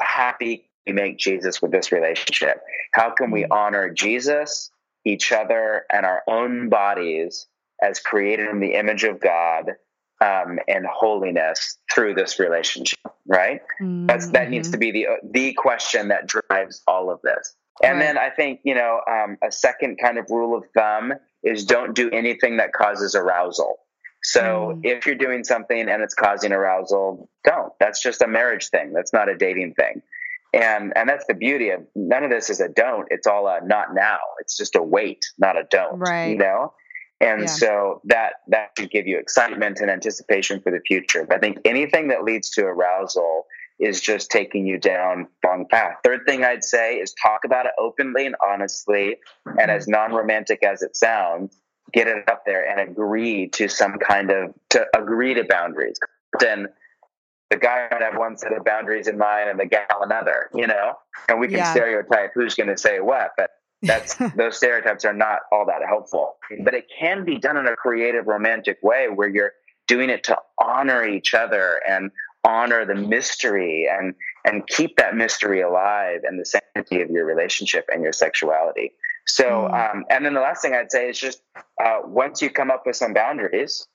[0.00, 2.62] happy we make Jesus with this relationship?
[2.92, 3.50] How can we mm.
[3.50, 4.70] honor Jesus,
[5.04, 7.46] each other, and our own bodies
[7.82, 9.72] as created in the image of God
[10.20, 12.98] um, and holiness through this relationship?
[13.26, 13.60] Right?
[13.80, 14.06] Mm-hmm.
[14.06, 17.54] That's that needs to be the the question that drives all of this.
[17.82, 18.04] And right.
[18.04, 21.94] then I think you know um, a second kind of rule of thumb is don't
[21.94, 23.78] do anything that causes arousal.
[24.22, 24.80] So mm.
[24.82, 27.72] if you're doing something and it's causing arousal, don't.
[27.80, 28.92] That's just a marriage thing.
[28.92, 30.02] That's not a dating thing.
[30.54, 33.06] And and that's the beauty of none of this is a don't.
[33.10, 34.18] It's all a not now.
[34.40, 35.98] It's just a wait, not a don't.
[35.98, 36.30] Right.
[36.30, 36.72] You know?
[37.20, 37.46] And yeah.
[37.46, 41.26] so that that should give you excitement and anticipation for the future.
[41.28, 43.46] But I think anything that leads to arousal
[43.78, 45.96] is just taking you down wrong path.
[46.04, 50.82] Third thing I'd say is talk about it openly and honestly, and as non-romantic as
[50.82, 51.56] it sounds,
[51.92, 55.98] get it up there and agree to some kind of to agree to boundaries.
[56.40, 56.68] Then
[57.50, 60.66] the guy might have one set of boundaries in mind and the gal another, you
[60.66, 60.94] know,
[61.28, 61.72] and we can yeah.
[61.72, 63.50] stereotype who's going to say what, but
[63.82, 66.36] that's those stereotypes are not all that helpful.
[66.62, 69.52] But it can be done in a creative, romantic way where you're
[69.86, 72.10] doing it to honor each other and
[72.44, 77.88] honor the mystery and and keep that mystery alive and the sanctity of your relationship
[77.92, 78.92] and your sexuality.
[79.28, 79.94] So, mm.
[79.94, 81.42] um, and then the last thing I'd say is just
[81.84, 83.86] uh, once you come up with some boundaries,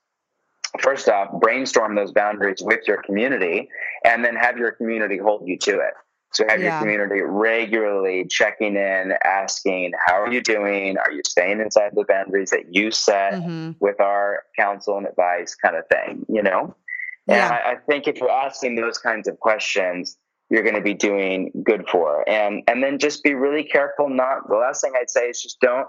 [0.80, 3.70] first off, brainstorm those boundaries with your community
[4.06, 5.94] and then have your community hold you to it.
[6.34, 6.72] So have yeah.
[6.72, 10.98] your community regularly checking in, asking, how are you doing?
[10.98, 13.72] Are you staying inside the boundaries that you set mm-hmm.
[13.80, 16.76] with our counsel and advice kind of thing, you know?
[17.28, 17.54] And.
[17.54, 20.18] I, I think if you're asking those kinds of questions,
[20.54, 22.30] you're going to be doing good for.
[22.30, 25.60] And and then just be really careful not the last thing I'd say is just
[25.60, 25.88] don't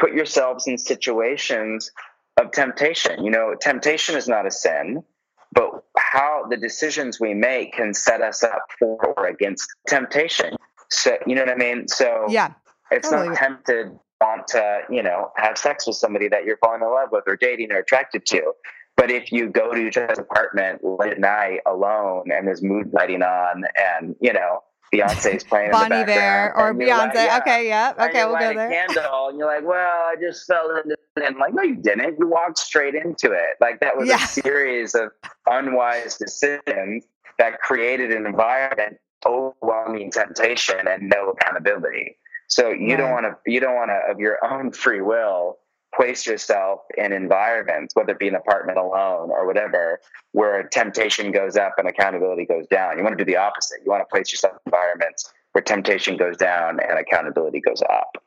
[0.00, 1.92] put yourselves in situations
[2.36, 3.24] of temptation.
[3.24, 5.04] You know, temptation is not a sin,
[5.52, 10.56] but how the decisions we make can set us up for or against temptation.
[10.88, 11.86] So you know what I mean?
[11.86, 12.54] So yeah.
[12.90, 13.28] It's totally.
[13.28, 17.10] not tempted want to, you know, have sex with somebody that you're falling in love
[17.12, 18.52] with or dating or attracted to.
[19.00, 22.92] But if you go to each other's apartment late at night alone and there's mood
[22.92, 27.14] lighting on and, you know, Beyonce's playing Bon Iver or Beyonce.
[27.14, 27.94] Like, okay, yeah.
[27.98, 28.68] Okay, we'll go there.
[28.68, 31.24] candle and you're like, well, I just fell into it.
[31.24, 32.18] And like, no, you didn't.
[32.18, 33.56] You walked straight into it.
[33.58, 34.22] Like that was yeah.
[34.22, 35.12] a series of
[35.46, 37.04] unwise decisions
[37.38, 42.18] that created an environment overwhelming temptation and no accountability.
[42.48, 42.98] So you right.
[42.98, 45.56] don't want to, you don't want to, of your own free will,
[45.94, 50.00] place yourself in environments, whether it be an apartment alone or whatever,
[50.32, 52.96] where temptation goes up and accountability goes down.
[52.96, 53.78] You want to do the opposite.
[53.84, 58.22] You want to place yourself in environments where temptation goes down and accountability goes up.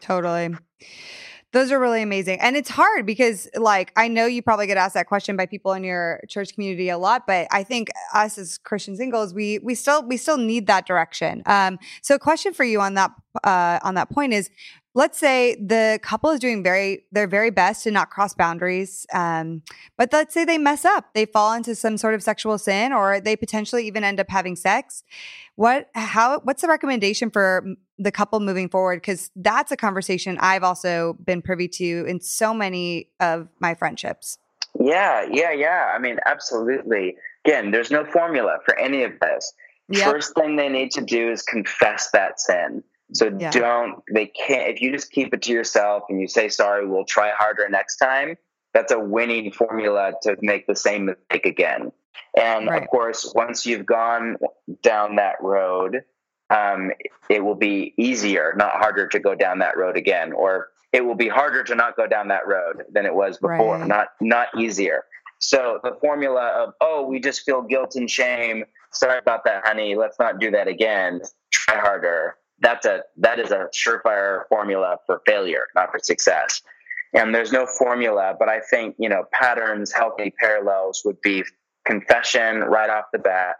[0.00, 0.54] Totally.
[1.52, 2.40] Those are really amazing.
[2.40, 5.72] And it's hard because like I know you probably get asked that question by people
[5.72, 9.74] in your church community a lot, but I think us as Christian singles, we we
[9.74, 11.42] still we still need that direction.
[11.46, 13.10] Um so a question for you on that
[13.42, 14.50] uh on that point is
[14.94, 19.62] let's say the couple is doing very their very best to not cross boundaries um,
[19.96, 23.20] but let's say they mess up they fall into some sort of sexual sin or
[23.20, 25.04] they potentially even end up having sex
[25.54, 27.64] what how what's the recommendation for
[28.00, 32.52] the couple moving forward because that's a conversation i've also been privy to in so
[32.52, 34.38] many of my friendships
[34.80, 39.52] yeah yeah yeah i mean absolutely again there's no formula for any of this
[39.88, 40.10] yep.
[40.10, 42.82] first thing they need to do is confess that sin
[43.12, 43.50] so yeah.
[43.50, 47.04] don't, they can't, if you just keep it to yourself and you say, sorry, we'll
[47.04, 48.36] try harder next time,
[48.72, 51.92] that's a winning formula to make the same mistake again.
[52.40, 52.82] And right.
[52.82, 54.36] of course, once you've gone
[54.82, 56.04] down that road,
[56.50, 56.90] um,
[57.28, 61.14] it will be easier, not harder to go down that road again, or it will
[61.14, 63.86] be harder to not go down that road than it was before, right.
[63.86, 65.04] not not easier.
[65.38, 68.64] So the formula of oh, we just feel guilt and shame.
[68.92, 69.94] Sorry about that, honey.
[69.94, 71.20] Let's not do that again.
[71.52, 76.62] Try harder that's a that is a surefire formula for failure, not for success.
[77.12, 81.42] And there's no formula, but I think you know patterns, healthy parallels would be
[81.86, 83.56] confession right off the bat.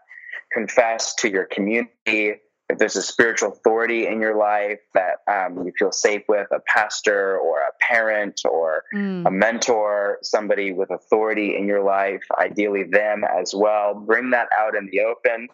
[0.53, 2.35] Confess to your community.
[2.71, 6.59] If there's a spiritual authority in your life that um, you feel safe with, a
[6.67, 9.25] pastor or a parent or mm.
[9.25, 14.75] a mentor, somebody with authority in your life, ideally them as well, bring that out
[14.75, 15.47] in the open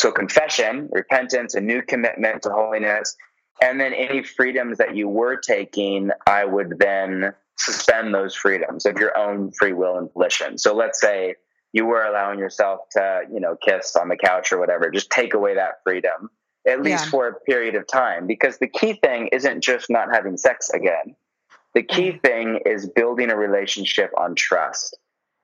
[0.00, 3.16] so confession, repentance, a new commitment to holiness,
[3.62, 8.98] and then any freedoms that you were taking, I would then suspend those freedoms of
[8.98, 10.58] your own free will and volition.
[10.58, 11.36] So let's say
[11.72, 15.34] you were allowing yourself to, you know, kiss on the couch or whatever, just take
[15.34, 16.30] away that freedom,
[16.66, 17.10] at least yeah.
[17.10, 18.26] for a period of time.
[18.26, 21.14] Because the key thing isn't just not having sex again.
[21.74, 22.22] The key mm.
[22.22, 24.96] thing is building a relationship on trust.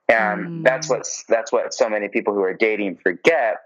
[0.08, 0.64] And mm.
[0.64, 3.58] that's what that's what so many people who are dating forget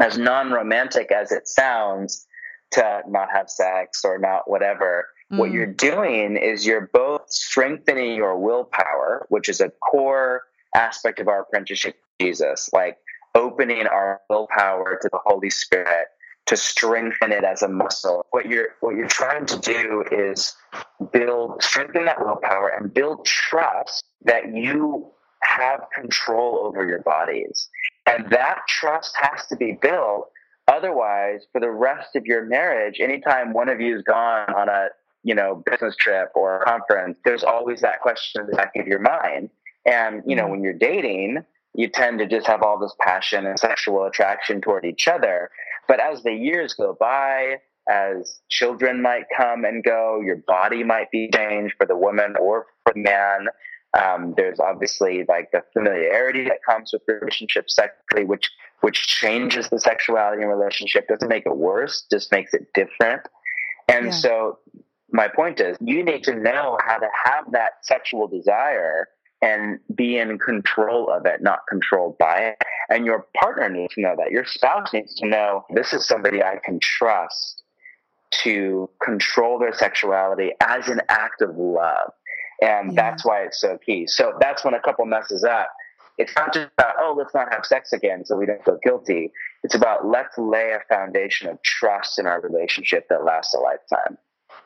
[0.00, 2.26] as non-romantic as it sounds
[2.72, 5.38] to not have sex or not whatever mm.
[5.38, 10.42] what you're doing is you're both strengthening your willpower which is a core
[10.74, 12.96] aspect of our apprenticeship jesus like
[13.34, 16.06] opening our willpower to the holy spirit
[16.50, 20.54] to strengthen it as a muscle what you're what you're trying to do is
[21.12, 25.10] build strengthen that willpower and build trust that you
[25.42, 27.68] have control over your bodies.
[28.06, 30.30] And that trust has to be built.
[30.68, 34.88] Otherwise, for the rest of your marriage, anytime one of you's gone on a
[35.22, 38.86] you know business trip or a conference, there's always that question in the back of
[38.86, 39.50] your mind.
[39.84, 40.52] And you know, mm-hmm.
[40.52, 44.84] when you're dating, you tend to just have all this passion and sexual attraction toward
[44.84, 45.50] each other.
[45.90, 47.56] But as the years go by,
[47.88, 52.66] as children might come and go, your body might be changed for the woman or
[52.84, 53.48] for the man.
[54.00, 58.48] Um, there's obviously like the familiarity that comes with relationships sexually, which
[58.82, 61.08] which changes the sexuality in relationship.
[61.08, 63.22] Doesn't make it worse, just makes it different.
[63.88, 64.12] And yeah.
[64.12, 64.58] so
[65.10, 69.08] my point is you need to know how to have that sexual desire
[69.42, 72.56] and be in control of it, not controlled by it.
[72.90, 74.30] And your partner needs to know that.
[74.30, 77.62] Your spouse needs to know this is somebody I can trust
[78.42, 82.12] to control their sexuality as an act of love.
[82.60, 83.10] And yeah.
[83.10, 84.06] that's why it's so key.
[84.06, 85.68] So that's when a couple messes up.
[86.18, 89.32] It's not just about, oh, let's not have sex again so we don't feel guilty.
[89.62, 94.18] It's about let's lay a foundation of trust in our relationship that lasts a lifetime.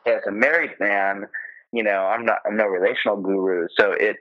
[0.05, 1.27] As a married man,
[1.71, 3.67] you know, I'm not, I'm no relational guru.
[3.77, 4.17] So it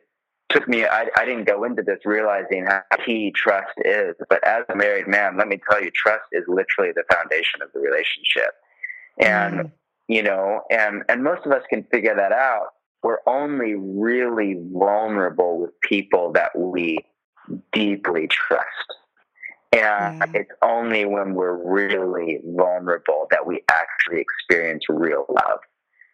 [0.51, 4.15] took me, I, I didn't go into this realizing how key trust is.
[4.29, 7.71] But as a married man, let me tell you, trust is literally the foundation of
[7.73, 8.53] the relationship.
[9.19, 9.73] And, mm.
[10.09, 12.69] you know, and, and most of us can figure that out
[13.05, 16.99] we're only really vulnerable with people that we
[17.73, 18.67] deeply trust.
[19.73, 20.35] And mm.
[20.35, 25.59] it's only when we're really vulnerable that we actually experience real love.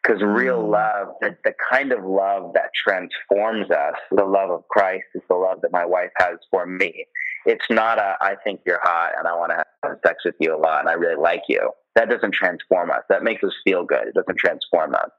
[0.02, 0.72] Because real mm.
[0.72, 5.34] love, the, the kind of love that transforms us, the love of Christ is the
[5.34, 7.06] love that my wife has for me.
[7.44, 10.54] It's not a, I think you're hot and I want to have sex with you
[10.54, 11.70] a lot and I really like you.
[11.96, 13.02] That doesn't transform us.
[13.08, 14.08] That makes us feel good.
[14.08, 15.10] It doesn't transform us.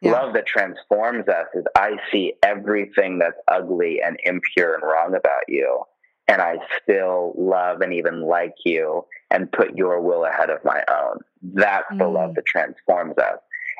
[0.00, 0.12] Yeah.
[0.12, 5.42] Love that transforms us is I see everything that's ugly and impure and wrong about
[5.48, 5.82] you,
[6.28, 10.82] and I still love and even like you and put your will ahead of my
[10.88, 11.18] own.
[11.42, 11.98] That's mm.
[11.98, 12.34] the love mm.
[12.36, 13.38] that transforms us.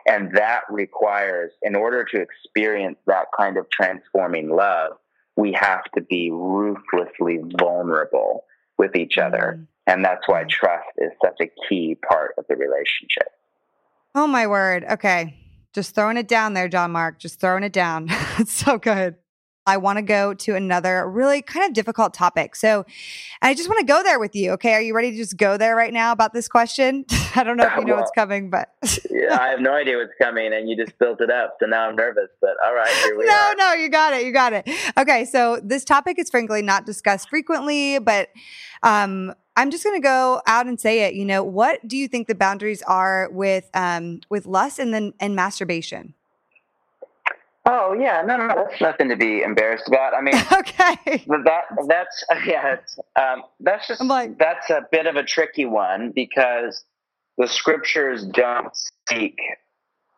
[0.09, 4.93] And that requires, in order to experience that kind of transforming love,
[5.37, 8.45] we have to be ruthlessly vulnerable
[8.79, 9.59] with each other.
[9.59, 9.67] Mm.
[9.87, 10.49] And that's why mm.
[10.49, 13.29] trust is such a key part of the relationship.
[14.15, 14.85] Oh, my word.
[14.91, 15.37] Okay.
[15.75, 17.19] Just throwing it down there, John Mark.
[17.19, 18.07] Just throwing it down.
[18.39, 19.17] it's so good.
[19.69, 22.57] I want to go to another really kind of difficult topic.
[22.57, 22.87] So
[23.43, 24.53] I just want to go there with you.
[24.53, 24.73] Okay.
[24.73, 27.05] Are you ready to just go there right now about this question?
[27.37, 28.71] I don't know if you know well, what's coming, but
[29.11, 31.59] yeah, I have no idea what's coming and you just built it up.
[31.61, 33.55] So now I'm nervous, but all right, here we no, are.
[33.57, 34.25] No, you got it.
[34.25, 34.67] You got it.
[34.97, 35.27] Okay.
[35.27, 38.31] So this topic is frankly not discussed frequently, but
[38.83, 41.13] um, I'm just going to go out and say it.
[41.13, 45.13] You know, what do you think the boundaries are with um, with lust and then
[45.21, 46.15] and masturbation?
[47.71, 50.15] Oh yeah, no, no, no, that's nothing to be embarrassed about.
[50.15, 52.77] I mean, okay, that that's yeah,
[53.15, 56.83] um, that's just like, that's a bit of a tricky one because
[57.37, 59.39] the scriptures don't speak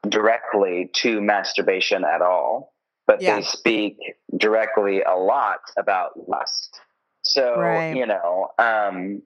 [0.08, 2.72] directly to masturbation at all,
[3.08, 3.36] but yeah.
[3.36, 3.96] they speak
[4.36, 6.80] directly a lot about lust.
[7.22, 7.96] So, right.
[7.96, 9.22] you know, um,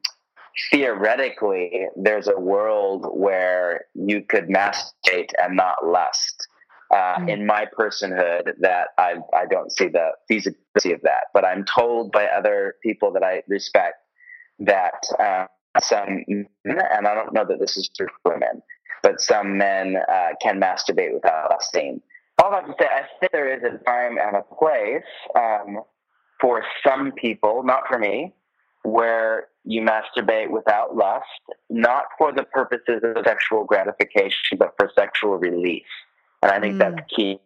[0.70, 6.34] theoretically, there's a world where you could masturbate and not lust.
[6.94, 7.28] Uh, mm.
[7.28, 11.24] In my personhood, that I, I don't see the feasibility of that.
[11.35, 13.96] But I'm told by other people that I respect
[14.61, 15.46] that uh,
[15.80, 18.62] some men, and I don't know that this is true for women,
[19.02, 22.00] but some men uh, can masturbate without lusting.
[22.40, 25.80] All have to say, I think there is a time and a place um,
[26.40, 28.35] for some people, not for me,
[28.85, 31.24] where you masturbate without lust,
[31.70, 35.83] not for the purposes of sexual gratification, but for sexual release.
[36.44, 36.78] And I think mm.
[36.78, 37.38] that's key.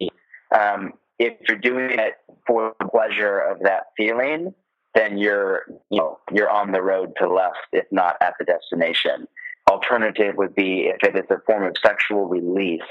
[0.53, 2.15] Um, if you're doing it
[2.45, 4.53] for the pleasure of that feeling,
[4.93, 9.27] then you're you know you're on the road to lust, if not at the destination.
[9.69, 12.81] Alternative would be if it is a form of sexual release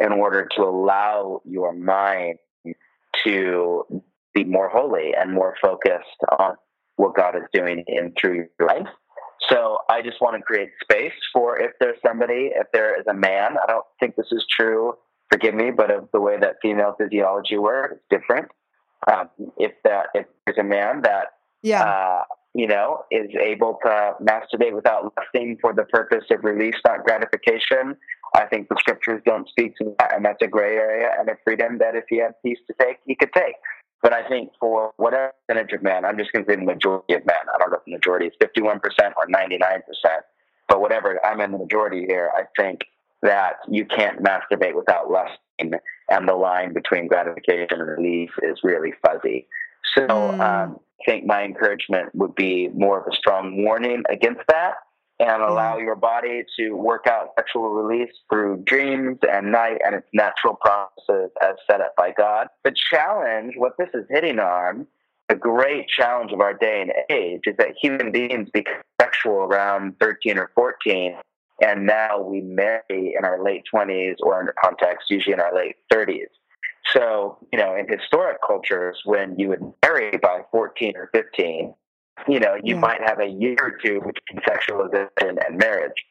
[0.00, 2.38] in order to allow your mind
[3.24, 3.84] to
[4.32, 6.54] be more holy and more focused on
[6.96, 8.86] what God is doing in through your life.
[9.50, 13.14] So I just want to create space for if there's somebody, if there is a
[13.14, 14.94] man, I don't think this is true,
[15.32, 18.48] forgive me, but of the way that female physiology works, it's different.
[19.10, 21.28] Um, if that if there's a man that
[21.62, 21.82] yeah.
[21.82, 22.22] uh,
[22.54, 27.96] you know, is able to masturbate without lusting for the purpose of release, not gratification.
[28.34, 31.36] I think the scriptures don't speak to that, and that's a gray area and a
[31.44, 33.54] freedom that if he had peace to take, he could take.
[34.02, 37.14] But I think for whatever percentage of men, I'm just going to say the majority
[37.14, 37.36] of men.
[37.54, 38.80] I don't know if the majority is 51%
[39.16, 39.80] or 99%,
[40.68, 42.30] but whatever, I'm in the majority here.
[42.36, 42.80] I think
[43.22, 45.78] that you can't masturbate without lusting,
[46.10, 49.46] and the line between gratification and release is really fuzzy.
[49.96, 50.40] So mm.
[50.40, 54.74] um, I think my encouragement would be more of a strong warning against that
[55.18, 60.06] and allow your body to work out sexual release through dreams and night and its
[60.12, 62.48] natural processes as set up by God.
[62.64, 64.86] The challenge, what this is hitting on,
[65.28, 69.94] the great challenge of our day and age is that human beings become sexual around
[70.00, 71.16] 13 or 14,
[71.60, 75.76] and now we marry in our late 20s or under context, usually in our late
[75.92, 76.26] 30s.
[76.92, 81.74] So, you know, in historic cultures, when you would marry by 14 or 15,
[82.28, 82.80] you know, you yeah.
[82.80, 86.04] might have a year or two between sexualization and marriage.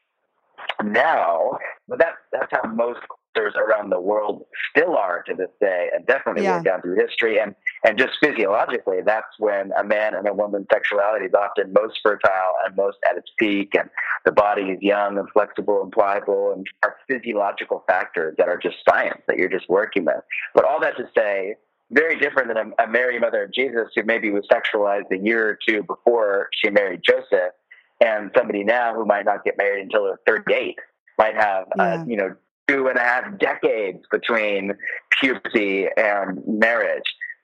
[0.83, 2.99] Now, but that, that's how most
[3.35, 6.61] cultures around the world still are to this day, and definitely yeah.
[6.63, 7.39] down through history.
[7.39, 11.99] And, and just physiologically, that's when a man and a woman's sexuality is often most
[12.03, 13.89] fertile and most at its peak, and
[14.25, 18.77] the body is young and flexible and pliable, and are physiological factors that are just
[18.87, 20.21] science that you're just working with.
[20.53, 21.55] But all that to say,
[21.89, 25.49] very different than a, a Mary, mother of Jesus, who maybe was sexualized a year
[25.49, 27.53] or two before she married Joseph,
[27.99, 30.77] and somebody now who might not get married until they're 38
[31.17, 31.95] might have, uh, yeah.
[31.95, 32.35] uh, you know,
[32.67, 34.73] two and a half decades between
[35.19, 37.03] puberty and marriage.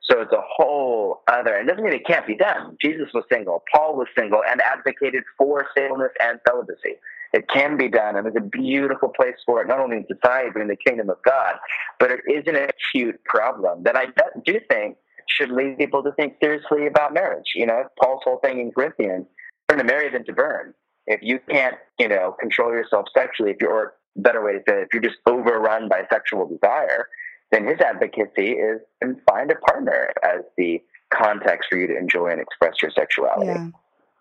[0.09, 2.77] So it's a whole other, and doesn't mean it can't be done.
[2.81, 6.95] Jesus was single, Paul was single, and advocated for singleness and celibacy.
[7.33, 10.49] It can be done, and there's a beautiful place for it, not only in society,
[10.53, 11.55] but in the kingdom of God.
[11.99, 14.05] But it is an acute problem that I
[14.45, 14.95] do think
[15.27, 17.51] should lead people to think seriously about marriage.
[17.53, 19.25] You know, Paul's whole thing in Corinthians,
[19.67, 20.73] better to marry than to burn.
[21.05, 24.81] If you can't, you know, control yourself sexually, if you're, or better way to say
[24.81, 27.07] it, if you're just overrun by sexual desire,
[27.51, 30.81] then his advocacy is and find a partner as the
[31.13, 33.47] context for you to enjoy and express your sexuality.
[33.47, 33.69] Yeah.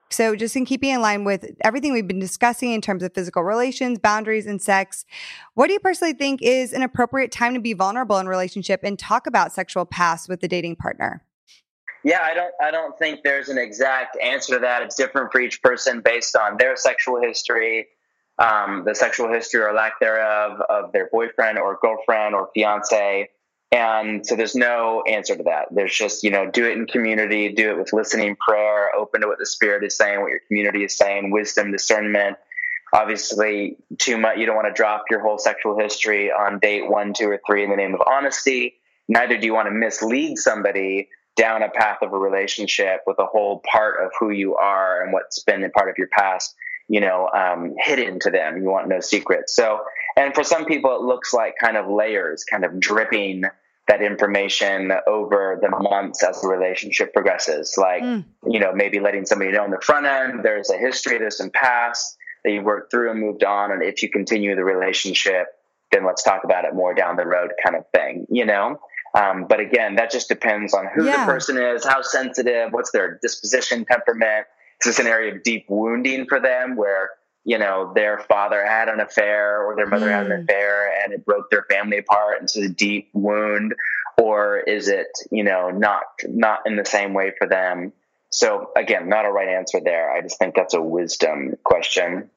[0.08, 3.42] So, just in keeping in line with everything we've been discussing in terms of physical
[3.42, 5.04] relations, boundaries, and sex,
[5.54, 8.98] what do you personally think is an appropriate time to be vulnerable in relationship and
[8.98, 11.24] talk about sexual past with the dating partner?
[12.04, 12.54] Yeah, I don't.
[12.62, 14.82] I don't think there's an exact answer to that.
[14.82, 17.88] It's different for each person based on their sexual history,
[18.38, 23.30] um, the sexual history or lack thereof of their boyfriend or girlfriend or fiance.
[23.72, 25.66] And so there's no answer to that.
[25.70, 29.26] There's just, you know, do it in community, do it with listening, prayer, open to
[29.26, 32.36] what the Spirit is saying, what your community is saying, wisdom, discernment.
[32.92, 37.12] Obviously, too much, you don't want to drop your whole sexual history on date one,
[37.12, 38.74] two, or three in the name of honesty.
[39.08, 43.26] Neither do you want to mislead somebody down a path of a relationship with a
[43.26, 46.54] whole part of who you are and what's been a part of your past
[46.88, 48.58] you know, um, hidden to them.
[48.58, 49.54] You want no secrets.
[49.54, 49.80] So,
[50.16, 53.44] and for some people, it looks like kind of layers, kind of dripping
[53.88, 57.74] that information over the months as the relationship progresses.
[57.76, 58.24] Like, mm.
[58.46, 61.50] you know, maybe letting somebody know on the front end, there's a history, there's some
[61.50, 63.70] past that you worked through and moved on.
[63.70, 65.46] And if you continue the relationship,
[65.92, 68.80] then let's talk about it more down the road kind of thing, you know?
[69.14, 71.24] Um, but again, that just depends on who yeah.
[71.24, 74.46] the person is, how sensitive, what's their disposition, temperament,
[74.80, 77.10] is this an area of deep wounding for them where
[77.44, 80.12] you know their father had an affair or their mother mm.
[80.12, 80.42] had an hmm.
[80.42, 83.74] affair and it broke their family apart and it's a deep wound.
[84.18, 87.92] Or is it you know not not in the same way for them?
[88.30, 90.10] So again not a right answer there.
[90.10, 92.30] I just think that's a wisdom question.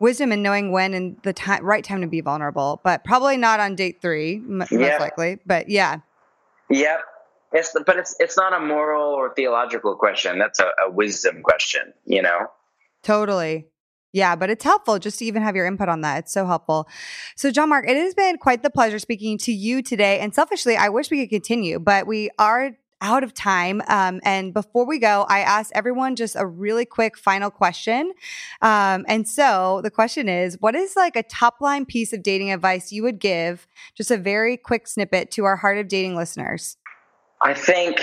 [0.00, 3.60] Wisdom in knowing when and the time right time to be vulnerable but probably not
[3.60, 4.70] on date three m- most
[5.00, 5.98] likely but yeah.
[6.70, 7.00] Yep
[7.54, 10.38] it's the, but it's it's not a moral or theological question.
[10.38, 12.48] That's a, a wisdom question, you know.
[13.02, 13.68] Totally.
[14.12, 16.18] Yeah, but it's helpful just to even have your input on that.
[16.18, 16.88] It's so helpful.
[17.36, 20.20] So, John Mark, it has been quite the pleasure speaking to you today.
[20.20, 23.82] And selfishly, I wish we could continue, but we are out of time.
[23.88, 28.12] Um, and before we go, I asked everyone just a really quick final question.
[28.62, 32.52] Um, and so the question is what is like a top line piece of dating
[32.52, 36.76] advice you would give, just a very quick snippet to our Heart of Dating listeners?
[37.44, 38.00] I think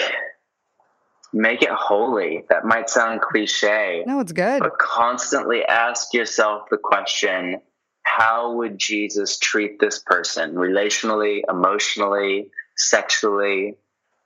[1.34, 2.44] make it holy.
[2.50, 4.04] That might sound cliche.
[4.06, 4.60] No, it's good.
[4.60, 7.62] But constantly ask yourself the question
[8.04, 13.76] how would Jesus treat this person relationally, emotionally, sexually,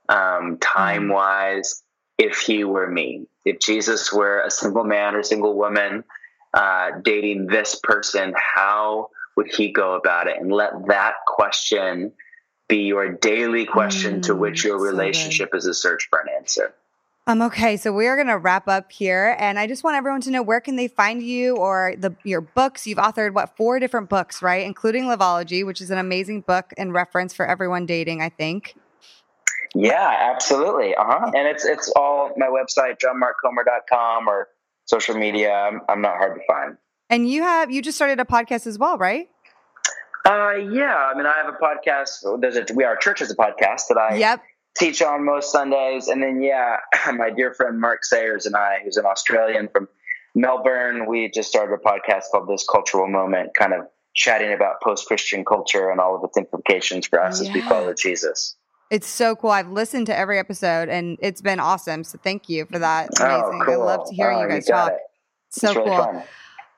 [0.08, 1.82] um, time wise,
[2.18, 3.26] if he were me?
[3.44, 6.04] If Jesus were a single man or single woman
[6.52, 10.36] uh, dating this person, how would he go about it?
[10.40, 12.12] And let that question
[12.68, 16.26] be your daily question mm, to which your relationship so is a search for an
[16.36, 16.74] answer.
[17.28, 20.20] Um, okay, so we are going to wrap up here, and I just want everyone
[20.22, 22.86] to know where can they find you or the your books.
[22.86, 26.92] You've authored what four different books, right, including Loveology, which is an amazing book and
[26.92, 28.22] reference for everyone dating.
[28.22, 28.76] I think.
[29.74, 30.94] Yeah, absolutely.
[30.94, 31.32] Uh huh.
[31.34, 34.48] And it's it's all my website, johnmarkcomer.com, or
[34.84, 35.52] social media.
[35.52, 36.76] I'm, I'm not hard to find.
[37.10, 39.28] And you have you just started a podcast as well, right?
[40.26, 40.94] Uh, yeah.
[40.96, 42.40] I mean, I have a podcast.
[42.40, 44.42] There's a we are church is a podcast that I yep.
[44.76, 46.78] teach on most Sundays, and then yeah,
[47.14, 49.88] my dear friend Mark Sayers and I, who's an Australian from
[50.34, 55.06] Melbourne, we just started a podcast called This Cultural Moment, kind of chatting about post
[55.06, 57.48] Christian culture and all of its implications for us yeah.
[57.48, 58.56] as we follow Jesus.
[58.90, 59.50] It's so cool.
[59.50, 62.02] I've listened to every episode and it's been awesome.
[62.04, 63.10] So thank you for that.
[63.18, 63.60] Oh, amazing.
[63.62, 63.82] Oh, cool.
[63.82, 64.92] I love to hear oh, you guys you talk.
[64.92, 64.98] It.
[65.50, 65.96] So really cool.
[65.96, 66.22] Fun.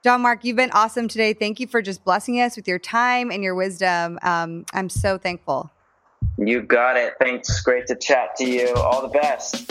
[0.05, 1.32] John Mark, you've been awesome today.
[1.32, 4.18] Thank you for just blessing us with your time and your wisdom.
[4.22, 5.72] Um, I'm so thankful.
[6.36, 7.14] You got it.
[7.20, 7.61] Thanks.
[7.62, 8.72] Great to chat to you.
[8.74, 9.68] All the best.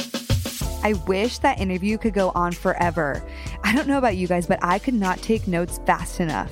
[0.84, 3.24] I wish that interview could go on forever.
[3.64, 6.52] I don't know about you guys, but I could not take notes fast enough.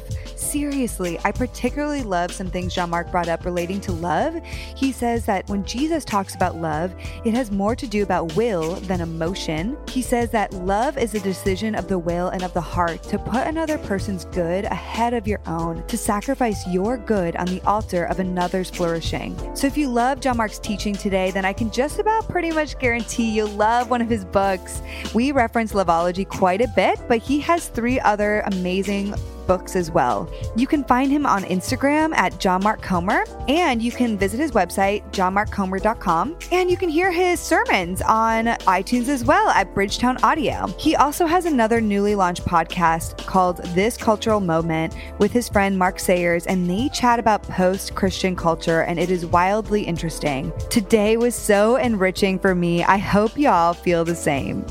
[0.55, 4.41] Seriously, I particularly love some things John Mark brought up relating to love.
[4.73, 6.95] He says that when Jesus talks about love,
[7.25, 9.75] it has more to do about will than emotion.
[9.89, 13.19] He says that love is a decision of the will and of the heart to
[13.19, 18.05] put another person's good ahead of your own, to sacrifice your good on the altar
[18.05, 19.37] of another's flourishing.
[19.57, 22.79] So if you love John Mark's teaching today, then I can just about pretty much
[22.79, 24.81] guarantee you'll love one of his books.
[25.13, 29.13] We reference Loveology quite a bit, but he has three other amazing
[29.47, 30.29] books as well.
[30.55, 34.51] You can find him on Instagram at John Mark Comer, and you can visit his
[34.51, 40.67] website, johnmarkcomer.com, and you can hear his sermons on iTunes as well at Bridgetown Audio.
[40.77, 45.99] He also has another newly launched podcast called This Cultural Moment with his friend Mark
[45.99, 50.51] Sayers, and they chat about post Christian culture, and it is wildly interesting.
[50.69, 52.83] Today was so enriching for me.
[52.83, 54.65] I hope y'all feel the same.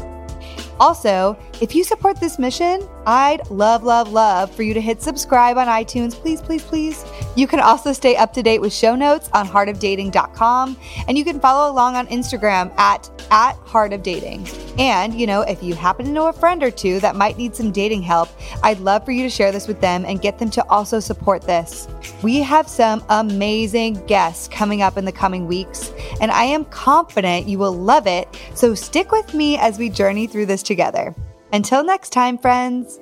[0.81, 5.59] Also, if you support this mission, I'd love, love, love for you to hit subscribe
[5.59, 6.15] on iTunes.
[6.15, 7.05] Please, please, please.
[7.37, 10.77] You can also stay up to date with show notes on heartofdating.com.
[11.07, 14.79] And you can follow along on Instagram at, at heartofdating.
[14.79, 17.55] And, you know, if you happen to know a friend or two that might need
[17.55, 18.29] some dating help,
[18.63, 21.43] I'd love for you to share this with them and get them to also support
[21.43, 21.89] this.
[22.23, 27.49] We have some amazing guests coming up in the coming weeks, and I am confident
[27.49, 28.29] you will love it.
[28.55, 31.15] So stick with me as we journey through this together.
[31.55, 32.99] Until next time, friends.